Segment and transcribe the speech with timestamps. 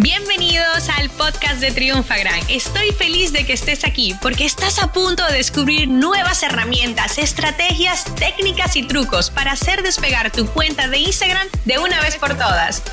[0.00, 2.38] Bienvenidos al podcast de Triunfagram.
[2.48, 8.04] Estoy feliz de que estés aquí porque estás a punto de descubrir nuevas herramientas, estrategias,
[8.14, 12.84] técnicas y trucos para hacer despegar tu cuenta de Instagram de una vez por todas.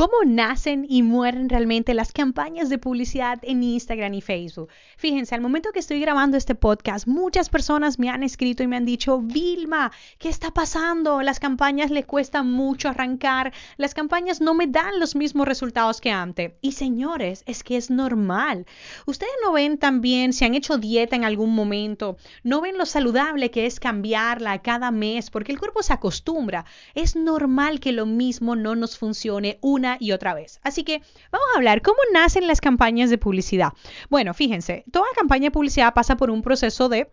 [0.00, 4.70] ¿Cómo nacen y mueren realmente las campañas de publicidad en Instagram y Facebook?
[5.00, 8.76] Fíjense, al momento que estoy grabando este podcast, muchas personas me han escrito y me
[8.76, 11.22] han dicho, Vilma, ¿qué está pasando?
[11.22, 16.10] Las campañas le cuestan mucho arrancar, las campañas no me dan los mismos resultados que
[16.10, 16.52] antes.
[16.60, 18.66] Y señores, es que es normal.
[19.06, 23.50] Ustedes no ven también si han hecho dieta en algún momento, no ven lo saludable
[23.50, 26.66] que es cambiarla cada mes, porque el cuerpo se acostumbra.
[26.94, 30.60] Es normal que lo mismo no nos funcione una y otra vez.
[30.62, 31.00] Así que
[31.32, 33.72] vamos a hablar cómo nacen las campañas de publicidad.
[34.10, 37.12] Bueno, fíjense, toda campaña de publicidad pasa por un proceso de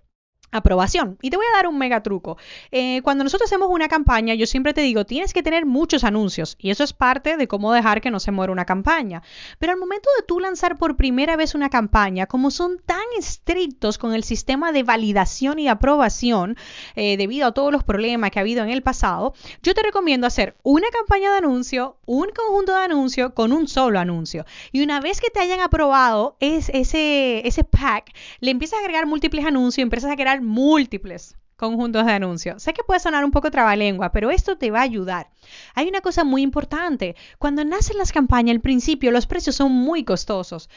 [0.52, 1.18] aprobación.
[1.22, 2.38] Y te voy a dar un mega truco.
[2.72, 6.56] Eh, cuando nosotros hacemos una campaña, yo siempre te digo, tienes que tener muchos anuncios
[6.60, 9.22] y eso es parte de cómo dejar que no se muera una campaña.
[9.60, 13.98] Pero al momento de tú lanzar por primera vez una campaña, como son tan estrictos
[13.98, 16.56] con el sistema de validación y aprobación
[16.96, 20.28] eh, debido a todos los problemas que ha habido en el pasado, yo te recomiendo
[20.28, 24.46] hacer una campaña de anuncio, un conjunto de anuncios con un solo anuncio.
[24.72, 29.06] Y una vez que te hayan aprobado es, ese, ese pack, le empiezas a agregar
[29.06, 32.62] múltiples anuncios, empiezas a crear múltiples conjuntos de anuncios.
[32.62, 35.30] Sé que puede sonar un poco trabalengua, pero esto te va a ayudar.
[35.74, 37.16] Hay una cosa muy importante.
[37.40, 40.70] Cuando nacen las campañas, al principio los precios son muy costosos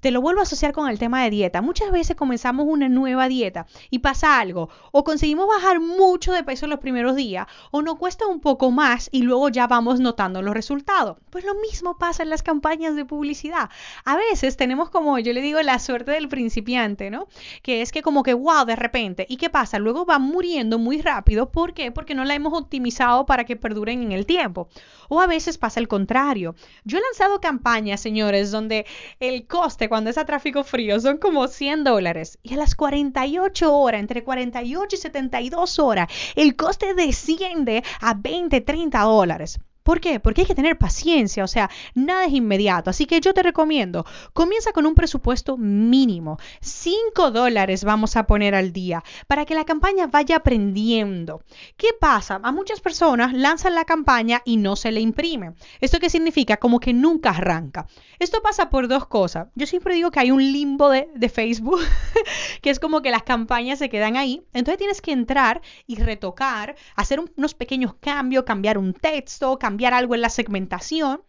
[0.00, 1.62] te lo vuelvo a asociar con el tema de dieta.
[1.62, 6.66] Muchas veces comenzamos una nueva dieta y pasa algo, o conseguimos bajar mucho de peso
[6.66, 10.42] en los primeros días, o nos cuesta un poco más y luego ya vamos notando
[10.42, 11.16] los resultados.
[11.30, 13.70] Pues lo mismo pasa en las campañas de publicidad.
[14.04, 17.28] A veces tenemos como, yo le digo, la suerte del principiante, ¿no?
[17.62, 19.78] Que es que como que, wow, de repente, ¿y qué pasa?
[19.78, 21.50] Luego va muriendo muy rápido.
[21.50, 21.90] ¿Por qué?
[21.92, 24.68] Porque no la hemos optimizado para que perduren en el tiempo.
[25.08, 26.54] O a veces pasa el contrario.
[26.84, 28.86] Yo he lanzado campañas, señores, donde
[29.20, 32.38] el coste cuando es a tráfico frío son como 100 dólares.
[32.42, 38.60] Y a las 48 horas, entre 48 y 72 horas, el coste desciende a 20,
[38.60, 39.58] 30 dólares.
[39.88, 40.20] ¿Por qué?
[40.20, 42.90] Porque hay que tener paciencia, o sea, nada es inmediato.
[42.90, 44.04] Así que yo te recomiendo,
[44.34, 46.36] comienza con un presupuesto mínimo.
[46.60, 51.40] 5 dólares vamos a poner al día para que la campaña vaya aprendiendo.
[51.78, 52.38] ¿Qué pasa?
[52.42, 55.54] A muchas personas lanzan la campaña y no se le imprime.
[55.80, 56.58] ¿Esto qué significa?
[56.58, 57.86] Como que nunca arranca.
[58.18, 59.48] Esto pasa por dos cosas.
[59.54, 61.80] Yo siempre digo que hay un limbo de, Facebook,
[62.60, 64.42] que es como que las campañas se quedan ahí.
[64.52, 70.14] Entonces tienes que entrar y retocar, hacer unos pequeños cambios, cambiar un texto, cambiar algo
[70.14, 71.22] en la segmentación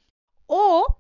[0.46, 0.98] o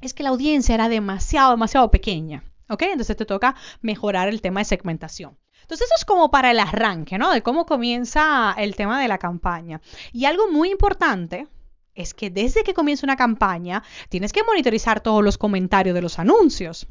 [0.00, 2.44] es que la audiencia era demasiado, demasiado pequeña.
[2.68, 2.82] ¿Ok?
[2.82, 5.38] Entonces te toca mejorar el tema de segmentación.
[5.62, 7.32] Entonces eso es como para el arranque, ¿no?
[7.32, 9.80] De cómo comienza el tema de la campaña.
[10.12, 11.46] Y algo muy importante
[11.94, 16.18] es que desde que comienza una campaña tienes que monitorizar todos los comentarios de los
[16.18, 16.88] anuncios.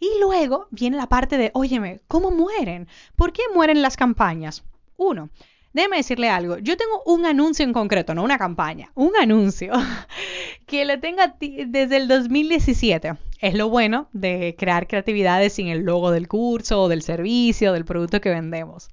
[0.00, 2.88] Y luego viene la parte de, óyeme, ¿cómo mueren?
[3.16, 4.64] ¿Por qué mueren las campañas?
[4.96, 5.30] Uno,
[5.74, 6.58] Déjeme decirle algo.
[6.58, 9.72] Yo tengo un anuncio en concreto, no una campaña, un anuncio
[10.66, 13.14] que lo tengo desde el 2017.
[13.40, 17.84] Es lo bueno de crear creatividades sin el logo del curso o del servicio, del
[17.84, 18.88] producto que vendemos.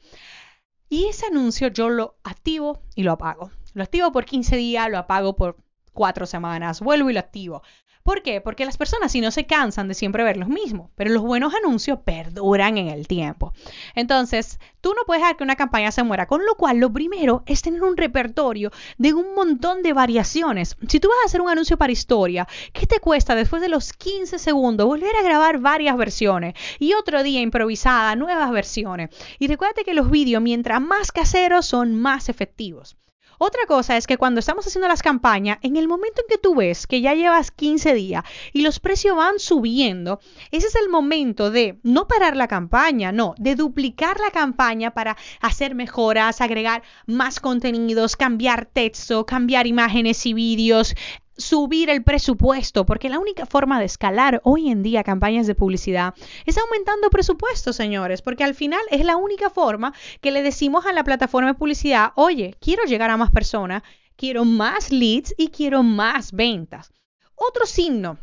[0.90, 3.52] Y ese anuncio yo lo activo y lo apago.
[3.74, 5.58] Lo activo por 15 días, lo apago por
[5.94, 7.62] cuatro semanas, vuelvo y lo activo.
[8.04, 8.42] ¿Por qué?
[8.42, 11.54] Porque las personas si no se cansan de siempre ver los mismos, pero los buenos
[11.54, 13.54] anuncios perduran en el tiempo.
[13.94, 17.44] Entonces, tú no puedes dejar que una campaña se muera, con lo cual lo primero
[17.46, 20.78] es tener un repertorio de un montón de variaciones.
[20.88, 23.94] Si tú vas a hacer un anuncio para historia, ¿qué te cuesta después de los
[23.94, 29.12] 15 segundos volver a grabar varias versiones y otro día improvisada, nuevas versiones?
[29.38, 32.98] Y recuérdate que los vídeos, mientras más caseros, son más efectivos.
[33.38, 36.56] Otra cosa es que cuando estamos haciendo las campañas, en el momento en que tú
[36.56, 40.20] ves que ya llevas 15 días y los precios van subiendo,
[40.52, 45.18] ese es el momento de no parar la campaña, no, de duplicar la campaña para
[45.40, 50.96] hacer mejoras, agregar más contenidos, cambiar texto, cambiar imágenes y vídeos,
[51.42, 56.14] subir el presupuesto, porque la única forma de escalar hoy en día campañas de publicidad
[56.46, 60.94] es aumentando presupuesto, señores, porque al final es la única forma que le decimos a
[60.94, 63.84] la plataforma de publicidad, oye, quiero llegar a más personas,
[64.16, 66.92] quiero más leads y quiero más ventas.
[67.36, 68.18] Otro signo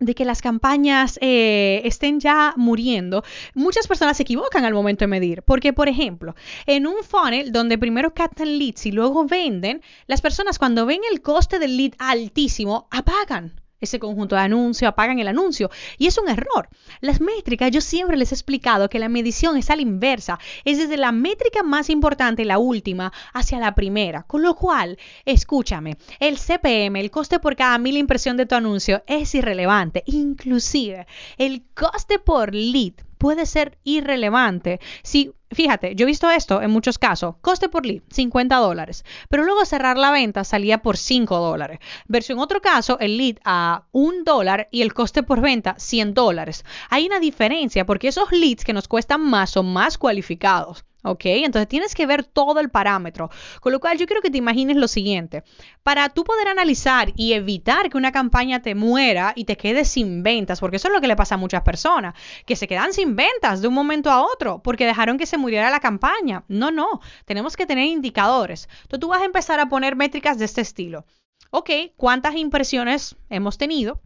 [0.00, 3.22] de que las campañas eh, estén ya muriendo,
[3.54, 5.42] muchas personas se equivocan al momento de medir.
[5.42, 6.34] Porque, por ejemplo,
[6.66, 11.22] en un funnel donde primero captan leads y luego venden, las personas cuando ven el
[11.22, 13.63] coste del lead altísimo, apagan.
[13.84, 15.70] Ese conjunto de anuncios, apagan el anuncio.
[15.98, 16.68] Y es un error.
[17.00, 20.78] Las métricas, yo siempre les he explicado que la medición es a la inversa, es
[20.78, 24.24] desde la métrica más importante, la última, hacia la primera.
[24.24, 29.02] Con lo cual, escúchame, el CPM, el coste por cada mil impresión de tu anuncio,
[29.06, 30.02] es irrelevante.
[30.06, 31.06] Inclusive,
[31.38, 32.94] el coste por lead
[33.24, 34.80] puede ser irrelevante.
[35.02, 39.44] Si, fíjate, yo he visto esto en muchos casos, coste por lead, 50 dólares, pero
[39.44, 41.78] luego cerrar la venta salía por 5 dólares.
[42.06, 46.12] Verso en otro caso, el lead a 1 dólar y el coste por venta 100
[46.12, 46.66] dólares.
[46.90, 50.84] Hay una diferencia porque esos leads que nos cuestan más son más cualificados.
[51.04, 51.26] ¿Ok?
[51.26, 53.30] Entonces tienes que ver todo el parámetro.
[53.60, 55.44] Con lo cual yo quiero que te imagines lo siguiente.
[55.82, 60.22] Para tú poder analizar y evitar que una campaña te muera y te quedes sin
[60.22, 62.14] ventas, porque eso es lo que le pasa a muchas personas,
[62.46, 65.70] que se quedan sin ventas de un momento a otro porque dejaron que se muriera
[65.70, 66.44] la campaña.
[66.48, 67.00] No, no.
[67.26, 68.66] Tenemos que tener indicadores.
[68.82, 71.04] Entonces tú vas a empezar a poner métricas de este estilo.
[71.50, 74.00] Ok, ¿cuántas impresiones hemos tenido?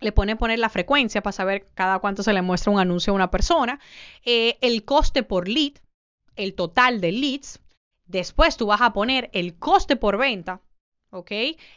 [0.00, 3.16] le pone poner la frecuencia para saber cada cuánto se le muestra un anuncio a
[3.16, 3.80] una persona,
[4.24, 5.72] eh, el coste por lead,
[6.36, 7.60] el total de leads,
[8.06, 10.60] después tú vas a poner el coste por venta,
[11.10, 11.32] ¿ok?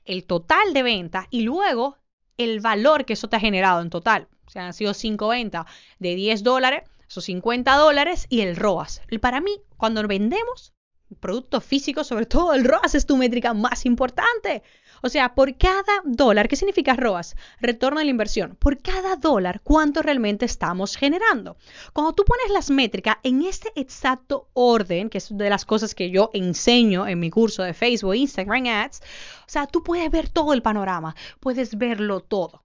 [0.06, 1.98] El total de venta y luego
[2.38, 4.28] el valor que eso te ha generado en total.
[4.46, 5.66] O sea, han sido 5 ventas
[6.00, 9.02] de 10 dólares, esos 50 dólares y el ROAS.
[9.22, 10.74] Para mí, cuando vendemos
[11.20, 14.64] productos físicos, sobre todo el ROAS es tu métrica más importante.
[15.02, 17.36] O sea, por cada dólar, ¿qué significa ROAS?
[17.60, 18.56] Retorno de la inversión.
[18.60, 21.58] Por cada dólar, ¿cuánto realmente estamos generando?
[21.94, 26.10] Cuando tú pones las métricas en este exacto orden, que es de las cosas que
[26.10, 30.54] yo enseño en mi curso de Facebook, Instagram Ads, o sea, tú puedes ver todo
[30.54, 32.64] el panorama, puedes verlo todo.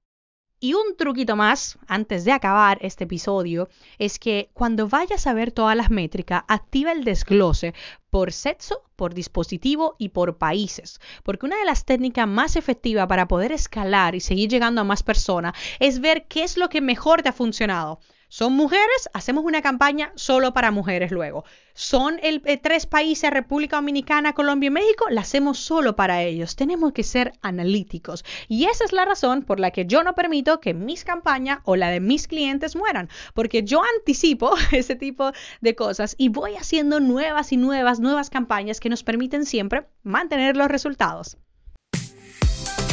[0.60, 5.52] Y un truquito más, antes de acabar este episodio, es que cuando vayas a ver
[5.52, 7.74] todas las métricas, activa el desglose
[8.14, 11.00] por sexo, por dispositivo y por países.
[11.24, 15.02] Porque una de las técnicas más efectivas para poder escalar y seguir llegando a más
[15.02, 17.98] personas es ver qué es lo que mejor te ha funcionado.
[18.28, 21.44] Son mujeres, hacemos una campaña solo para mujeres luego.
[21.72, 26.56] Son el, eh, tres países, República Dominicana, Colombia y México, la hacemos solo para ellos.
[26.56, 28.24] Tenemos que ser analíticos.
[28.48, 31.76] Y esa es la razón por la que yo no permito que mis campañas o
[31.76, 33.08] la de mis clientes mueran.
[33.34, 38.78] Porque yo anticipo ese tipo de cosas y voy haciendo nuevas y nuevas, nuevas campañas
[38.78, 41.36] que nos permiten siempre mantener los resultados.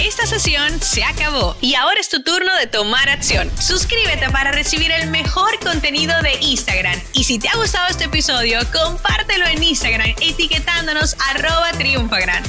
[0.04, 3.52] Esta sesión se acabó y ahora es tu turno de tomar acción.
[3.60, 7.00] Suscríbete para recibir el mejor contenido de Instagram.
[7.14, 12.44] Y si te ha gustado este episodio, compártelo en Instagram etiquetándonos arroba triunfagran.